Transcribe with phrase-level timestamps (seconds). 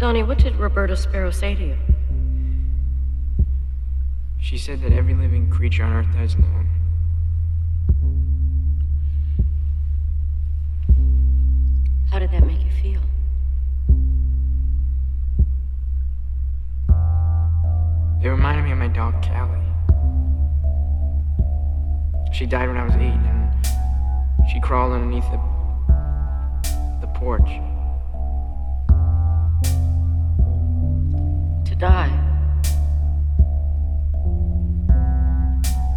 [0.00, 1.76] Donnie, what did Roberta Sparrow say to you?
[4.40, 6.68] She said that every living creature on Earth dies alone.
[12.10, 13.02] How did that make you feel?
[18.24, 19.60] It reminded me of my dog, Callie.
[22.32, 25.36] She died when I was eight, and she crawled underneath the,
[27.02, 27.50] the porch.
[31.80, 32.10] Die?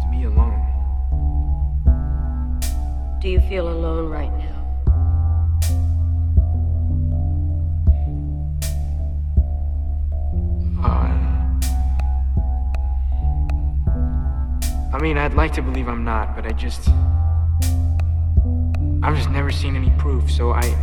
[0.00, 0.60] To be alone.
[3.20, 4.56] Do you feel alone right now?
[10.82, 11.14] Uh,
[14.92, 16.88] I mean, I'd like to believe I'm not, but I just.
[19.00, 20.76] I've just never seen any proof, so I.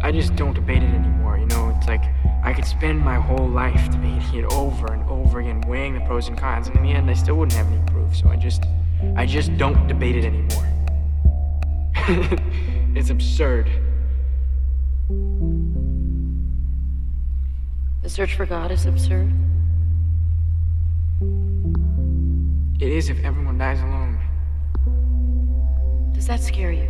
[0.00, 1.65] I just don't debate it anymore, you know?
[1.86, 2.10] It's like
[2.42, 6.26] I could spend my whole life debating it over and over again, weighing the pros
[6.26, 8.64] and cons, and in the end, I still wouldn't have any proof, so I just.
[9.14, 10.66] I just don't debate it anymore.
[12.96, 13.68] it's absurd.
[18.02, 19.32] The search for God is absurd?
[22.80, 24.18] It is if everyone dies alone.
[26.14, 26.88] Does that scare you?